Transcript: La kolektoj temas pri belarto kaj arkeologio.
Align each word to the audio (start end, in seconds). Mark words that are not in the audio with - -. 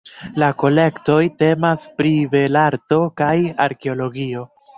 La 0.43 0.47
kolektoj 0.61 1.17
temas 1.41 1.83
pri 1.99 2.15
belarto 2.33 2.99
kaj 3.23 3.31
arkeologio. 3.69 4.49